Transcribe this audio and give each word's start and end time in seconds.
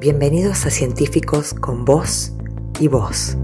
Bienvenidos 0.00 0.64
a 0.64 0.70
Científicos 0.70 1.54
con 1.54 1.84
Voz 1.84 2.30
y 2.78 2.86
Voz. 2.86 3.36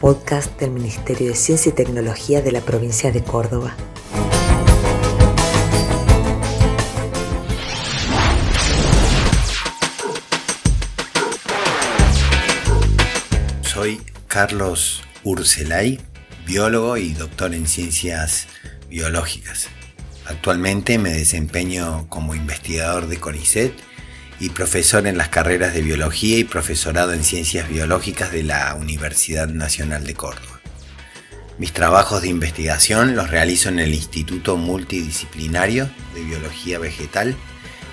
Podcast 0.00 0.58
del 0.58 0.72
Ministerio 0.72 1.28
de 1.28 1.36
Ciencia 1.36 1.70
y 1.70 1.74
Tecnología 1.76 2.42
de 2.42 2.50
la 2.50 2.60
provincia 2.60 3.12
de 3.12 3.22
Córdoba. 3.22 3.76
Soy 13.62 14.02
Carlos 14.26 15.04
Urselay, 15.22 16.00
biólogo 16.46 16.96
y 16.96 17.12
doctor 17.12 17.54
en 17.54 17.66
ciencias 17.66 18.48
biológicas. 18.88 19.68
Actualmente 20.26 20.98
me 20.98 21.10
desempeño 21.10 22.08
como 22.08 22.34
investigador 22.34 23.08
de 23.08 23.18
CONICET 23.18 23.72
y 24.38 24.50
profesor 24.50 25.06
en 25.06 25.18
las 25.18 25.28
carreras 25.28 25.74
de 25.74 25.82
biología 25.82 26.38
y 26.38 26.44
profesorado 26.44 27.12
en 27.12 27.24
ciencias 27.24 27.68
biológicas 27.68 28.32
de 28.32 28.42
la 28.42 28.74
Universidad 28.74 29.48
Nacional 29.48 30.06
de 30.06 30.14
Córdoba. 30.14 30.60
Mis 31.58 31.74
trabajos 31.74 32.22
de 32.22 32.28
investigación 32.28 33.14
los 33.14 33.30
realizo 33.30 33.68
en 33.68 33.80
el 33.80 33.94
Instituto 33.94 34.56
Multidisciplinario 34.56 35.90
de 36.14 36.22
Biología 36.22 36.78
Vegetal 36.78 37.36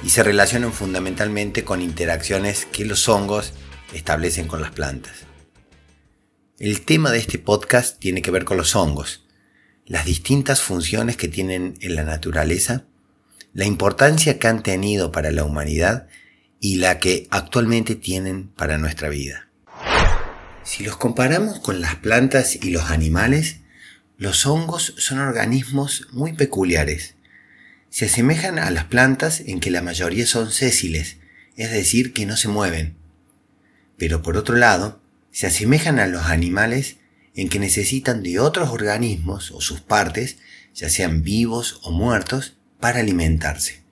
y 0.06 0.10
se 0.10 0.24
relacionan 0.24 0.72
fundamentalmente 0.72 1.66
con 1.66 1.82
interacciones 1.82 2.66
que 2.66 2.86
los 2.86 3.10
hongos 3.10 3.52
establecen 3.94 4.48
con 4.48 4.62
las 4.62 4.72
plantas. 4.72 5.27
El 6.60 6.82
tema 6.82 7.12
de 7.12 7.20
este 7.20 7.38
podcast 7.38 8.00
tiene 8.00 8.24
que 8.24 8.32
ver 8.32 8.44
con 8.44 8.58
los 8.58 8.76
hongos, 8.76 9.24
las 9.86 10.06
distintas 10.06 10.60
funciones 10.60 11.16
que 11.16 11.28
tienen 11.28 11.76
en 11.82 11.94
la 11.94 12.02
naturaleza, 12.02 12.86
la 13.54 13.66
importancia 13.66 14.40
que 14.40 14.48
han 14.48 14.64
tenido 14.64 15.12
para 15.12 15.30
la 15.30 15.44
humanidad 15.44 16.08
y 16.60 16.78
la 16.78 16.98
que 16.98 17.28
actualmente 17.30 17.94
tienen 17.94 18.48
para 18.48 18.80
nuestra 18.80 19.08
vida. 19.08 19.50
Si 20.64 20.84
los 20.84 20.98
comparamos 20.98 21.60
con 21.60 21.80
las 21.80 21.94
plantas 21.98 22.56
y 22.56 22.72
los 22.72 22.90
animales, 22.90 23.58
los 24.18 24.48
hongos 24.48 24.96
son 24.98 25.20
organismos 25.20 26.08
muy 26.12 26.34
peculiares. 26.34 27.14
Se 27.92 28.06
asemejan 28.06 28.58
a 28.58 28.72
las 28.72 28.86
plantas 28.86 29.42
en 29.42 29.60
que 29.60 29.70
la 29.70 29.84
mayoría 29.84 30.26
son 30.26 30.50
sésiles, 30.50 31.18
es 31.56 31.70
decir, 31.70 32.14
que 32.14 32.26
no 32.26 32.36
se 32.36 32.48
mueven. 32.48 32.98
Pero 33.96 34.24
por 34.24 34.38
otro 34.38 34.56
lado, 34.56 35.04
se 35.32 35.48
asemejan 35.48 36.00
a 36.00 36.08
los 36.08 36.26
animales 36.26 36.98
en 37.36 37.50
que 37.50 37.60
necesitan 37.60 38.24
de 38.24 38.40
otros 38.40 38.70
organismos 38.70 39.52
o 39.52 39.62
sus 39.62 39.82
partes, 39.82 40.38
ya 40.74 40.90
sean 40.90 41.24
vivos 41.24 41.80
o 41.84 41.92
muertos, 41.92 42.58
para 42.80 43.00
alimentarse. 43.00 43.84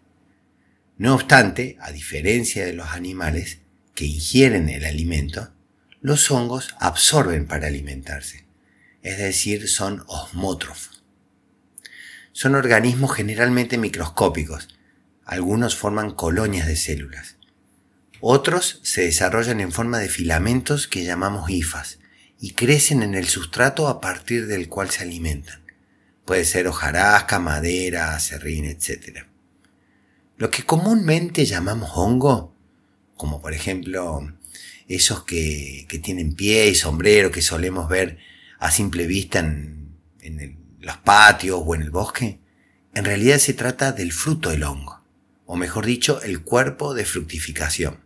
No 0.98 1.14
obstante, 1.16 1.78
a 1.82 1.92
diferencia 1.92 2.66
de 2.66 2.74
los 2.74 2.90
animales 2.90 3.60
que 3.94 4.06
ingieren 4.06 4.70
el 4.70 4.86
alimento, 4.86 5.52
los 6.02 6.30
hongos 6.32 6.76
absorben 6.80 7.48
para 7.48 7.68
alimentarse, 7.68 8.46
es 9.02 9.18
decir, 9.18 9.68
son 9.68 10.04
osmótrofos. 10.08 11.04
Son 12.32 12.56
organismos 12.56 13.14
generalmente 13.14 13.78
microscópicos, 13.78 14.68
algunos 15.26 15.76
forman 15.76 16.12
colonias 16.12 16.68
de 16.68 16.76
células. 16.76 17.38
Otros 18.28 18.80
se 18.82 19.04
desarrollan 19.04 19.60
en 19.60 19.72
forma 19.72 20.00
de 20.00 20.10
filamentos 20.10 20.88
que 20.88 21.04
llamamos 21.04 21.48
hifas 21.52 22.00
y 22.42 22.54
crecen 22.54 23.04
en 23.04 23.14
el 23.14 23.28
sustrato 23.28 23.88
a 23.88 24.02
partir 24.02 24.48
del 24.48 24.68
cual 24.68 24.90
se 24.90 25.04
alimentan. 25.04 25.64
Puede 26.26 26.44
ser 26.46 26.68
hojarasca, 26.68 27.38
madera, 27.38 28.20
serrín, 28.20 28.66
etc. 28.66 29.28
Lo 30.38 30.50
que 30.50 30.64
comúnmente 30.64 31.46
llamamos 31.46 31.92
hongo, 31.94 32.56
como 33.16 33.44
por 33.44 33.54
ejemplo 33.54 34.34
esos 34.88 35.24
que, 35.24 35.86
tienen 36.02 36.34
pie 36.34 36.70
y 36.70 36.74
sombrero 36.74 37.30
que 37.30 37.44
solemos 37.44 37.88
ver 37.88 38.18
a 38.58 38.72
simple 38.72 39.06
vista 39.06 39.38
en, 39.38 40.00
en 40.22 40.58
los 40.80 40.98
patios 40.98 41.62
o 41.64 41.76
en 41.76 41.84
el 41.84 41.92
bosque, 41.92 42.40
en 42.96 43.06
realidad 43.06 43.38
se 43.38 43.54
trata 43.54 43.92
del 43.92 44.12
fruto 44.12 44.50
del 44.50 44.64
hongo, 44.64 45.04
o 45.46 45.56
mejor 45.56 45.86
dicho, 45.86 46.24
el 46.24 46.42
cuerpo 46.42 46.96
de 46.96 47.06
fructificación. 47.06 48.05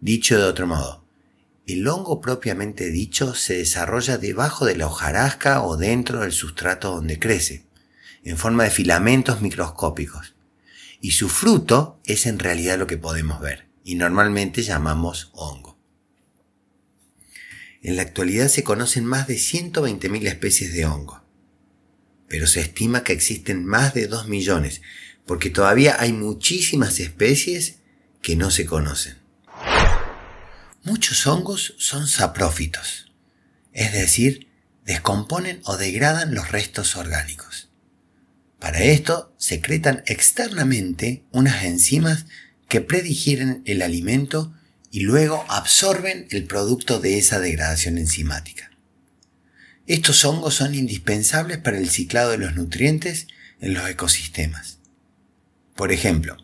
Dicho 0.00 0.38
de 0.38 0.44
otro 0.44 0.66
modo, 0.66 1.04
el 1.66 1.86
hongo 1.86 2.22
propiamente 2.22 2.90
dicho 2.90 3.34
se 3.34 3.58
desarrolla 3.58 4.16
debajo 4.16 4.64
de 4.64 4.74
la 4.74 4.86
hojarasca 4.86 5.62
o 5.62 5.76
dentro 5.76 6.20
del 6.20 6.32
sustrato 6.32 6.92
donde 6.92 7.18
crece, 7.18 7.66
en 8.24 8.38
forma 8.38 8.64
de 8.64 8.70
filamentos 8.70 9.42
microscópicos. 9.42 10.34
Y 11.02 11.10
su 11.10 11.28
fruto 11.28 12.00
es 12.04 12.24
en 12.24 12.38
realidad 12.38 12.78
lo 12.78 12.86
que 12.86 12.96
podemos 12.96 13.40
ver, 13.40 13.68
y 13.84 13.94
normalmente 13.94 14.62
llamamos 14.62 15.30
hongo. 15.34 15.78
En 17.82 17.96
la 17.96 18.02
actualidad 18.02 18.48
se 18.48 18.64
conocen 18.64 19.04
más 19.04 19.26
de 19.26 19.34
120.000 19.34 20.26
especies 20.28 20.72
de 20.72 20.86
hongo, 20.86 21.22
pero 22.26 22.46
se 22.46 22.60
estima 22.60 23.04
que 23.04 23.12
existen 23.12 23.66
más 23.66 23.92
de 23.92 24.06
2 24.06 24.28
millones, 24.28 24.80
porque 25.26 25.50
todavía 25.50 25.96
hay 26.00 26.14
muchísimas 26.14 27.00
especies 27.00 27.80
que 28.22 28.34
no 28.34 28.50
se 28.50 28.64
conocen. 28.64 29.20
Muchos 30.82 31.26
hongos 31.26 31.74
son 31.78 32.06
saprófitos, 32.06 33.12
es 33.72 33.92
decir, 33.92 34.48
descomponen 34.84 35.60
o 35.64 35.76
degradan 35.76 36.34
los 36.34 36.50
restos 36.50 36.96
orgánicos. 36.96 37.68
Para 38.58 38.82
esto 38.82 39.34
secretan 39.36 40.02
externamente 40.06 41.24
unas 41.32 41.64
enzimas 41.64 42.24
que 42.68 42.80
predigieren 42.80 43.62
el 43.66 43.82
alimento 43.82 44.54
y 44.90 45.00
luego 45.00 45.44
absorben 45.48 46.26
el 46.30 46.44
producto 46.44 46.98
de 46.98 47.18
esa 47.18 47.40
degradación 47.40 47.98
enzimática. 47.98 48.70
Estos 49.86 50.24
hongos 50.24 50.54
son 50.54 50.74
indispensables 50.74 51.58
para 51.58 51.78
el 51.78 51.90
ciclado 51.90 52.30
de 52.30 52.38
los 52.38 52.54
nutrientes 52.54 53.26
en 53.60 53.74
los 53.74 53.88
ecosistemas. 53.88 54.78
Por 55.74 55.92
ejemplo, 55.92 56.36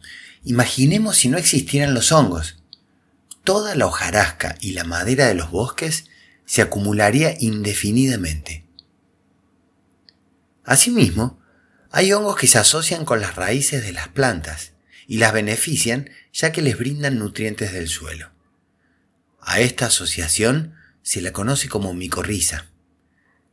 imaginemos 0.45 1.17
si 1.17 1.29
no 1.29 1.39
existieran 1.39 1.95
los 1.95 2.13
hongos, 2.13 2.63
toda 3.47 3.77
la 3.77 3.87
hojarasca 3.87 4.57
y 4.61 4.73
la 4.73 4.85
madera 4.85 5.29
de 5.29 5.35
los 5.35 5.51
bosques 5.51 6.07
se 6.45 6.63
acumularía 6.63 7.37
indefinidamente. 7.41 8.67
Asimismo, 10.65 11.41
hay 11.93 12.13
hongos 12.13 12.37
que 12.37 12.49
se 12.49 12.59
asocian 12.59 13.05
con 13.05 13.21
las 13.21 13.37
raíces 13.37 13.85
de 13.85 13.93
las 13.93 14.09
plantas 14.09 14.73
y 15.07 15.19
las 15.19 15.33
benefician 15.33 16.11
ya 16.33 16.51
que 16.51 16.61
les 16.61 16.77
brindan 16.77 17.21
nutrientes 17.21 17.73
del 17.73 17.89
suelo. 17.89 18.33
A 19.41 19.61
esta 19.61 19.87
asociación 19.87 20.75
se 21.03 21.21
la 21.21 21.33
conoce 21.33 21.69
como 21.69 21.95
micorriza. 21.95 22.67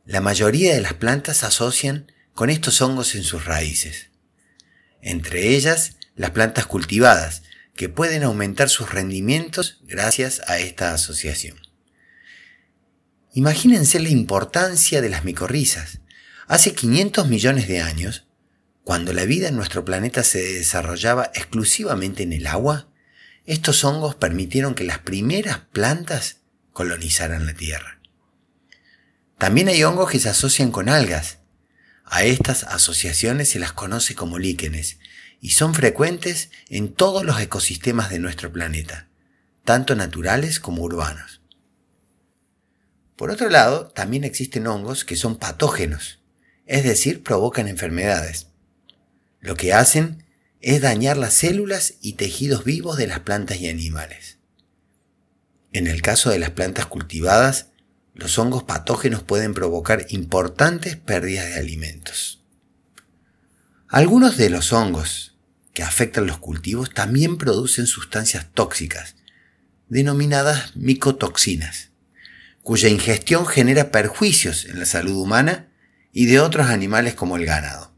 La 0.04 0.20
mayoría 0.20 0.74
de 0.74 0.80
las 0.80 0.94
plantas 0.94 1.38
se 1.38 1.46
asocian 1.46 2.10
con 2.34 2.50
estos 2.50 2.82
hongos 2.82 3.14
en 3.14 3.22
sus 3.22 3.44
raíces. 3.44 4.10
Entre 5.02 5.54
ellas, 5.54 5.98
las 6.16 6.32
plantas 6.32 6.66
cultivadas, 6.66 7.44
que 7.74 7.88
pueden 7.88 8.22
aumentar 8.22 8.68
sus 8.68 8.92
rendimientos 8.92 9.80
gracias 9.82 10.40
a 10.46 10.58
esta 10.58 10.94
asociación. 10.94 11.58
Imagínense 13.32 13.98
la 13.98 14.10
importancia 14.10 15.00
de 15.00 15.08
las 15.08 15.24
micorrizas. 15.24 16.00
Hace 16.46 16.74
500 16.74 17.28
millones 17.28 17.66
de 17.66 17.80
años, 17.80 18.28
cuando 18.84 19.12
la 19.12 19.24
vida 19.24 19.48
en 19.48 19.56
nuestro 19.56 19.84
planeta 19.84 20.22
se 20.22 20.40
desarrollaba 20.40 21.30
exclusivamente 21.34 22.22
en 22.22 22.32
el 22.32 22.46
agua, 22.46 22.88
estos 23.44 23.82
hongos 23.84 24.14
permitieron 24.14 24.74
que 24.74 24.84
las 24.84 25.00
primeras 25.00 25.58
plantas 25.72 26.42
colonizaran 26.72 27.46
la 27.46 27.54
Tierra. 27.54 28.00
También 29.38 29.68
hay 29.68 29.82
hongos 29.82 30.10
que 30.10 30.20
se 30.20 30.28
asocian 30.28 30.70
con 30.70 30.88
algas. 30.88 31.38
A 32.04 32.24
estas 32.24 32.62
asociaciones 32.64 33.48
se 33.48 33.58
las 33.58 33.72
conoce 33.72 34.14
como 34.14 34.38
líquenes 34.38 34.98
y 35.40 35.50
son 35.50 35.74
frecuentes 35.74 36.50
en 36.68 36.92
todos 36.92 37.24
los 37.24 37.40
ecosistemas 37.40 38.10
de 38.10 38.18
nuestro 38.18 38.52
planeta, 38.52 39.08
tanto 39.64 39.94
naturales 39.94 40.60
como 40.60 40.82
urbanos. 40.82 41.40
Por 43.16 43.30
otro 43.30 43.48
lado, 43.48 43.88
también 43.88 44.24
existen 44.24 44.66
hongos 44.66 45.04
que 45.04 45.16
son 45.16 45.36
patógenos, 45.36 46.20
es 46.66 46.84
decir, 46.84 47.22
provocan 47.22 47.68
enfermedades. 47.68 48.48
Lo 49.40 49.56
que 49.56 49.72
hacen 49.72 50.24
es 50.60 50.80
dañar 50.80 51.16
las 51.16 51.34
células 51.34 51.94
y 52.00 52.14
tejidos 52.14 52.64
vivos 52.64 52.96
de 52.96 53.06
las 53.06 53.20
plantas 53.20 53.58
y 53.58 53.68
animales. 53.68 54.38
En 55.72 55.86
el 55.86 56.02
caso 56.02 56.30
de 56.30 56.38
las 56.38 56.50
plantas 56.50 56.86
cultivadas, 56.86 57.68
los 58.14 58.38
hongos 58.38 58.62
patógenos 58.62 59.22
pueden 59.22 59.54
provocar 59.54 60.06
importantes 60.08 60.96
pérdidas 60.96 61.46
de 61.46 61.54
alimentos. 61.56 62.43
Algunos 63.94 64.36
de 64.36 64.50
los 64.50 64.72
hongos 64.72 65.36
que 65.72 65.84
afectan 65.84 66.26
los 66.26 66.38
cultivos 66.38 66.92
también 66.92 67.38
producen 67.38 67.86
sustancias 67.86 68.48
tóxicas, 68.52 69.14
denominadas 69.88 70.74
micotoxinas, 70.74 71.90
cuya 72.64 72.88
ingestión 72.88 73.46
genera 73.46 73.92
perjuicios 73.92 74.64
en 74.64 74.80
la 74.80 74.84
salud 74.84 75.14
humana 75.14 75.68
y 76.12 76.26
de 76.26 76.40
otros 76.40 76.70
animales 76.70 77.14
como 77.14 77.36
el 77.36 77.46
ganado. 77.46 77.94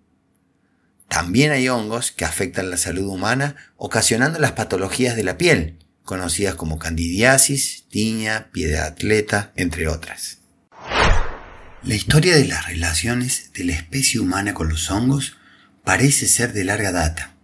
También 1.09 1.51
hay 1.51 1.71
hongos 1.71 2.13
que 2.13 2.27
afectan 2.27 2.69
la 2.69 2.77
salud 2.77 3.07
humana 3.07 3.57
ocasionando 3.79 4.39
las 4.39 4.53
patologías 4.53 5.17
de 5.17 5.25
la 5.25 5.39
piel, 5.39 5.79
conocidas 6.05 6.57
como 6.57 6.79
candidiasis, 6.79 7.87
tiña, 7.89 8.51
pie 8.53 8.67
de 8.67 8.81
atleta, 8.81 9.55
entre 9.57 9.89
otras. 9.89 10.41
La 11.83 11.95
historia 11.95 12.37
de 12.37 12.45
las 12.45 12.67
relaciones 12.67 13.51
de 13.55 13.65
la 13.65 13.73
especie 13.73 14.21
humana 14.21 14.53
con 14.53 14.69
los 14.69 14.91
hongos 14.91 15.39
parece 15.87 16.27
ser 16.27 16.53
de 16.53 16.65
larga 16.65 16.91
data. 16.91 17.37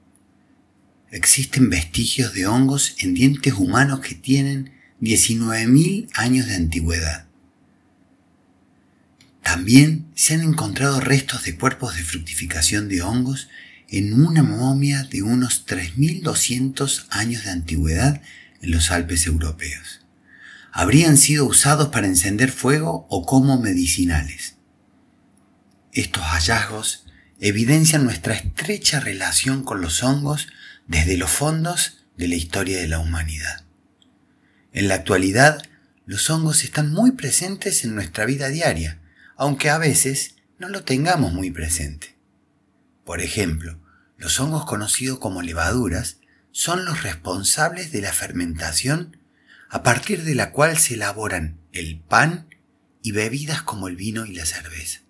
Existen 1.12 1.70
vestigios 1.70 2.34
de 2.34 2.48
hongos 2.48 2.96
en 2.98 3.14
dientes 3.14 3.54
humanos 3.54 4.00
que 4.00 4.16
tienen 4.16 4.72
19.000 5.00 6.08
años 6.14 6.48
de 6.48 6.56
antigüedad. 6.56 7.26
También 9.44 10.10
se 10.16 10.34
han 10.34 10.40
encontrado 10.40 10.98
restos 10.98 11.44
de 11.44 11.56
cuerpos 11.56 11.94
de 11.94 12.02
fructificación 12.02 12.88
de 12.88 13.02
hongos 13.02 13.48
en 13.86 14.20
una 14.20 14.42
momia 14.42 15.04
de 15.04 15.22
unos 15.22 15.64
3.200 15.64 17.06
años 17.10 17.44
de 17.44 17.50
antigüedad 17.50 18.22
en 18.60 18.72
los 18.72 18.90
Alpes 18.90 19.28
europeos. 19.28 20.00
Habrían 20.72 21.16
sido 21.16 21.46
usados 21.46 21.90
para 21.90 22.08
encender 22.08 22.50
fuego 22.50 23.06
o 23.08 23.24
como 23.24 23.60
medicinales. 23.60 24.56
Estos 25.92 26.24
hallazgos 26.24 27.01
evidencian 27.42 28.04
nuestra 28.04 28.34
estrecha 28.34 29.00
relación 29.00 29.64
con 29.64 29.80
los 29.80 30.04
hongos 30.04 30.46
desde 30.86 31.16
los 31.16 31.28
fondos 31.28 32.04
de 32.16 32.28
la 32.28 32.36
historia 32.36 32.78
de 32.78 32.86
la 32.86 33.00
humanidad. 33.00 33.64
En 34.72 34.86
la 34.86 34.94
actualidad, 34.94 35.60
los 36.06 36.30
hongos 36.30 36.62
están 36.62 36.92
muy 36.92 37.10
presentes 37.10 37.84
en 37.84 37.96
nuestra 37.96 38.26
vida 38.26 38.48
diaria, 38.48 39.00
aunque 39.36 39.70
a 39.70 39.78
veces 39.78 40.36
no 40.60 40.68
lo 40.68 40.84
tengamos 40.84 41.32
muy 41.32 41.50
presente. 41.50 42.16
Por 43.04 43.20
ejemplo, 43.20 43.76
los 44.18 44.38
hongos 44.38 44.64
conocidos 44.64 45.18
como 45.18 45.42
levaduras 45.42 46.18
son 46.52 46.84
los 46.84 47.02
responsables 47.02 47.90
de 47.90 48.02
la 48.02 48.12
fermentación 48.12 49.16
a 49.68 49.82
partir 49.82 50.22
de 50.22 50.36
la 50.36 50.52
cual 50.52 50.78
se 50.78 50.94
elaboran 50.94 51.58
el 51.72 51.98
pan 51.98 52.46
y 53.02 53.10
bebidas 53.10 53.62
como 53.62 53.88
el 53.88 53.96
vino 53.96 54.26
y 54.26 54.32
la 54.32 54.46
cerveza. 54.46 55.01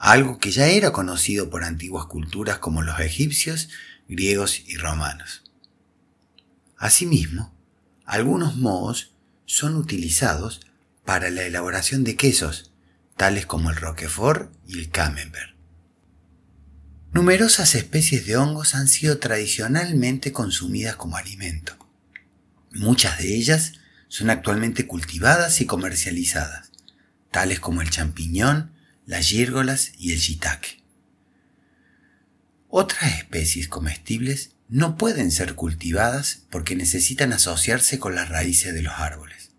Algo 0.00 0.38
que 0.38 0.50
ya 0.50 0.66
era 0.68 0.92
conocido 0.92 1.50
por 1.50 1.62
antiguas 1.62 2.06
culturas 2.06 2.58
como 2.58 2.80
los 2.80 2.98
egipcios, 3.00 3.68
griegos 4.08 4.62
y 4.66 4.78
romanos. 4.78 5.44
Asimismo, 6.78 7.54
algunos 8.06 8.56
mohos 8.56 9.14
son 9.44 9.76
utilizados 9.76 10.62
para 11.04 11.28
la 11.28 11.42
elaboración 11.42 12.02
de 12.02 12.16
quesos, 12.16 12.72
tales 13.18 13.44
como 13.44 13.68
el 13.68 13.76
roquefort 13.76 14.50
y 14.66 14.78
el 14.78 14.88
camembert. 14.88 15.54
Numerosas 17.12 17.74
especies 17.74 18.24
de 18.24 18.38
hongos 18.38 18.74
han 18.74 18.88
sido 18.88 19.18
tradicionalmente 19.18 20.32
consumidas 20.32 20.96
como 20.96 21.18
alimento. 21.18 21.76
Muchas 22.72 23.18
de 23.18 23.36
ellas 23.36 23.74
son 24.08 24.30
actualmente 24.30 24.86
cultivadas 24.86 25.60
y 25.60 25.66
comercializadas, 25.66 26.72
tales 27.30 27.60
como 27.60 27.82
el 27.82 27.90
champiñón, 27.90 28.79
las 29.10 29.26
gírgolas 29.26 29.90
y 29.98 30.12
el 30.12 30.20
shiitake. 30.20 30.84
Otras 32.68 33.16
especies 33.18 33.66
comestibles 33.66 34.52
no 34.68 34.96
pueden 34.96 35.32
ser 35.32 35.56
cultivadas 35.56 36.44
porque 36.48 36.76
necesitan 36.76 37.32
asociarse 37.32 37.98
con 37.98 38.14
las 38.14 38.28
raíces 38.28 38.72
de 38.72 38.82
los 38.82 38.92
árboles, 38.94 39.50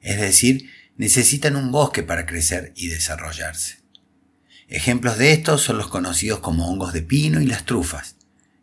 es 0.00 0.20
decir, 0.20 0.68
necesitan 0.96 1.54
un 1.54 1.70
bosque 1.70 2.02
para 2.02 2.26
crecer 2.26 2.72
y 2.74 2.88
desarrollarse. 2.88 3.78
Ejemplos 4.66 5.16
de 5.16 5.32
estos 5.32 5.62
son 5.62 5.78
los 5.78 5.86
conocidos 5.86 6.40
como 6.40 6.68
hongos 6.68 6.92
de 6.92 7.02
pino 7.02 7.40
y 7.40 7.46
las 7.46 7.66
trufas, 7.66 8.16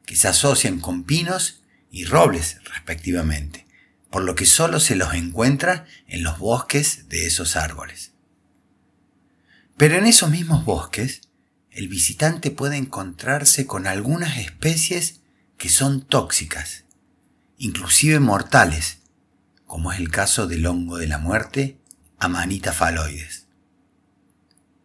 que 0.05 0.17
se 0.17 0.27
asocian 0.27 0.81
con 0.81 1.05
pinos 1.05 1.61
y 1.89 2.03
robles 2.03 2.57
respectivamente, 2.65 3.65
por 4.09 4.25
lo 4.25 4.35
que 4.35 4.45
solo 4.45 4.81
se 4.81 4.97
los 4.97 5.13
encuentra 5.13 5.85
en 6.09 6.23
los 6.23 6.39
bosques 6.39 7.07
de 7.07 7.25
esos 7.25 7.55
árboles. 7.55 8.14
Pero 9.77 9.95
en 9.95 10.06
esos 10.06 10.30
mismos 10.30 10.63
bosques, 10.63 11.22
el 11.69 11.89
visitante 11.89 12.50
puede 12.50 12.77
encontrarse 12.77 13.66
con 13.66 13.88
algunas 13.88 14.38
especies 14.38 15.19
que 15.57 15.68
son 15.68 16.01
tóxicas, 16.01 16.86
inclusive 17.57 18.22
mortales, 18.22 19.00
como 19.66 19.92
es 19.92 20.00
el 20.00 20.10
caso 20.10 20.48
del 20.48 20.66
hongo 20.66 20.98
de 20.98 21.07
la 21.07 21.18
muerte, 21.18 21.77
Amanita 22.18 22.72
phalloides. 22.72 23.48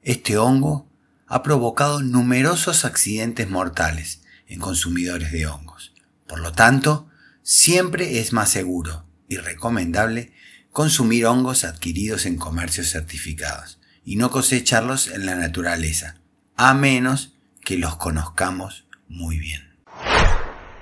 Este 0.02 0.36
hongo 0.36 0.90
ha 1.28 1.44
provocado 1.44 2.02
numerosos 2.02 2.84
accidentes 2.84 3.48
mortales 3.48 4.22
en 4.48 4.58
consumidores 4.58 5.30
de 5.30 5.46
hongos. 5.46 5.94
Por 6.26 6.40
lo 6.40 6.50
tanto, 6.50 7.08
siempre 7.44 8.18
es 8.18 8.32
más 8.32 8.50
seguro 8.50 9.06
y 9.28 9.36
recomendable 9.36 10.32
consumir 10.72 11.26
hongos 11.26 11.62
adquiridos 11.62 12.26
en 12.26 12.36
comercios 12.36 12.90
certificados 12.90 13.79
y 14.10 14.16
no 14.16 14.28
cosecharlos 14.32 15.06
en 15.06 15.24
la 15.24 15.36
naturaleza, 15.36 16.20
a 16.56 16.74
menos 16.74 17.36
que 17.64 17.78
los 17.78 17.96
conozcamos 17.96 18.88
muy 19.06 19.38
bien. 19.38 19.76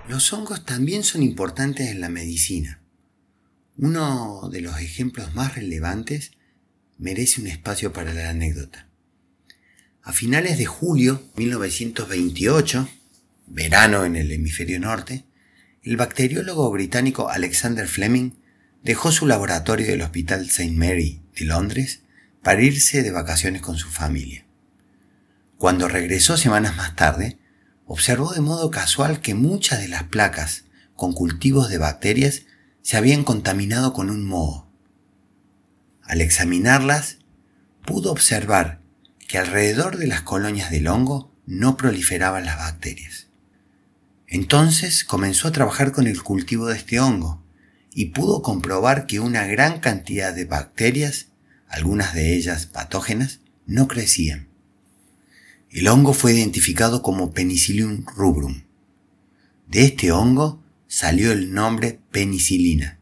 Los 0.09 0.33
hongos 0.33 0.65
también 0.65 1.05
son 1.05 1.23
importantes 1.23 1.91
en 1.91 2.01
la 2.01 2.09
medicina. 2.09 2.81
Uno 3.77 4.49
de 4.51 4.63
los 4.63 4.81
ejemplos 4.81 5.35
más 5.35 5.57
relevantes 5.57 6.31
merece 6.97 7.43
un 7.43 7.49
espacio 7.49 7.93
para 7.93 8.15
la 8.15 8.31
anécdota. 8.31 8.89
A 10.03 10.15
finales 10.15 10.57
de 10.57 10.65
julio 10.65 11.23
de 11.37 11.43
1928, 11.45 12.89
verano 13.47 14.07
en 14.07 14.17
el 14.17 14.33
hemisferio 14.33 14.81
norte, 14.81 15.27
el 15.83 15.99
bacteriólogo 15.99 16.71
británico 16.71 17.29
Alexander 17.29 17.89
Fleming 17.89 18.31
dejó 18.83 19.13
su 19.13 19.27
laboratorio 19.27 19.87
del 19.87 20.01
Hospital 20.01 20.47
St. 20.47 20.73
Mary 20.73 21.21
de 21.39 21.45
Londres 21.45 22.05
para 22.43 22.63
irse 22.63 23.03
de 23.03 23.11
vacaciones 23.11 23.63
con 23.63 23.77
su 23.77 23.89
familia. 23.89 24.47
Cuando 25.57 25.89
regresó 25.89 26.37
semanas 26.37 26.77
más 26.77 26.95
tarde, 26.95 27.39
observó 27.87 28.33
de 28.33 28.41
modo 28.41 28.71
casual 28.71 29.21
que 29.21 29.35
muchas 29.35 29.81
de 29.81 29.89
las 29.89 30.05
placas 30.05 30.65
con 30.95 31.13
cultivos 31.13 31.69
de 31.69 31.79
bacterias 31.79 32.43
se 32.83 32.97
habían 32.97 33.25
contaminado 33.25 33.93
con 33.93 34.11
un 34.11 34.25
moho. 34.25 34.69
Al 36.03 36.21
examinarlas, 36.21 37.19
pudo 37.85 38.13
observar 38.13 38.81
que 39.27 39.39
alrededor 39.39 39.99
de 39.99 40.07
las 40.07 40.23
colonias 40.23 40.71
del 40.71 40.89
hongo 40.89 41.33
no 41.47 41.77
proliferaban 41.77 42.45
las 42.45 42.59
bacterias. 42.59 43.29
Entonces 44.27 45.05
comenzó 45.05 45.49
a 45.49 45.53
trabajar 45.53 45.93
con 45.93 46.07
el 46.07 46.23
cultivo 46.23 46.67
de 46.67 46.77
este 46.77 47.01
hongo 47.01 47.43
y 47.95 48.07
pudo 48.07 48.43
comprobar 48.43 49.07
que 49.07 49.21
una 49.21 49.47
gran 49.47 49.81
cantidad 49.81 50.35
de 50.35 50.45
bacterias, 50.45 51.29
algunas 51.69 52.15
de 52.15 52.35
ellas 52.35 52.67
patógenas, 52.67 53.41
no 53.67 53.89
crecían. 53.89 54.49
El 55.71 55.89
hongo 55.89 56.15
fue 56.15 56.35
identificado 56.35 57.03
como 57.03 57.33
Penicillium 57.33 58.05
rubrum. 58.07 58.63
De 59.67 59.85
este 59.85 60.11
hongo 60.13 60.63
salió 60.87 61.31
el 61.33 61.53
nombre 61.53 62.01
penicilina, 62.11 62.99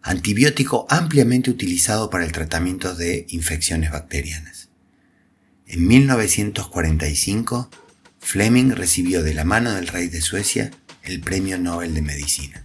antibiótico 0.00 0.86
ampliamente 0.88 1.50
utilizado 1.50 2.08
para 2.08 2.24
el 2.24 2.32
tratamiento 2.32 2.94
de 2.94 3.26
infecciones 3.28 3.90
bacterianas. 3.90 4.70
En 5.66 5.86
1945, 5.86 7.70
Fleming 8.18 8.70
recibió 8.70 9.22
de 9.22 9.34
la 9.34 9.44
mano 9.44 9.74
del 9.74 9.86
rey 9.86 10.08
de 10.08 10.22
Suecia 10.22 10.70
el 11.02 11.20
Premio 11.20 11.58
Nobel 11.58 11.94
de 11.94 12.02
Medicina. 12.02 12.64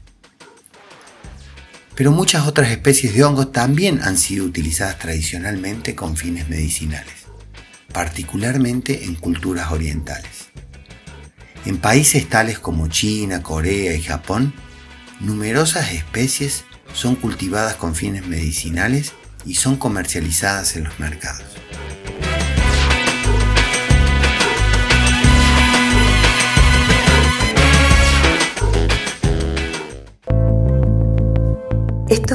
Pero 1.95 2.11
muchas 2.11 2.47
otras 2.47 2.71
especies 2.71 3.13
de 3.13 3.23
hongos 3.23 3.51
también 3.51 4.01
han 4.01 4.17
sido 4.17 4.45
utilizadas 4.45 4.97
tradicionalmente 4.97 5.93
con 5.93 6.17
fines 6.17 6.49
medicinales, 6.49 7.13
particularmente 7.91 9.05
en 9.05 9.15
culturas 9.15 9.71
orientales. 9.71 10.49
En 11.65 11.77
países 11.77 12.27
tales 12.27 12.59
como 12.59 12.87
China, 12.87 13.43
Corea 13.43 13.95
y 13.95 14.01
Japón, 14.01 14.53
numerosas 15.19 15.93
especies 15.93 16.65
son 16.93 17.15
cultivadas 17.15 17.75
con 17.75 17.95
fines 17.95 18.25
medicinales 18.27 19.13
y 19.45 19.55
son 19.55 19.77
comercializadas 19.77 20.75
en 20.75 20.85
los 20.85 20.99
mercados. 20.99 21.52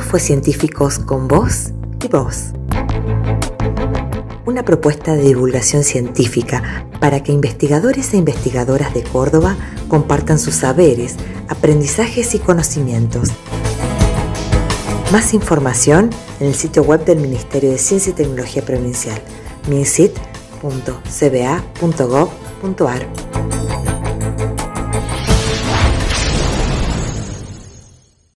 Fue 0.08 0.20
Científicos 0.20 0.98
con 0.98 1.28
Voz 1.28 1.72
y 2.02 2.08
Voz. 2.08 2.52
Una 4.46 4.64
propuesta 4.64 5.14
de 5.14 5.22
divulgación 5.22 5.84
científica 5.84 6.86
para 6.98 7.22
que 7.22 7.32
investigadores 7.32 8.14
e 8.14 8.16
investigadoras 8.16 8.94
de 8.94 9.02
Córdoba 9.02 9.56
compartan 9.86 10.38
sus 10.38 10.54
saberes, 10.54 11.16
aprendizajes 11.48 12.34
y 12.34 12.38
conocimientos. 12.38 13.28
Más 15.12 15.34
información 15.34 16.08
en 16.40 16.46
el 16.46 16.54
sitio 16.54 16.82
web 16.82 17.04
del 17.04 17.18
Ministerio 17.18 17.70
de 17.70 17.78
Ciencia 17.78 18.12
y 18.12 18.14
Tecnología 18.14 18.64
Provincial, 18.64 19.20
minsit.gov.ar. 19.68 20.38
www.cba.gov.ar. 20.62 23.27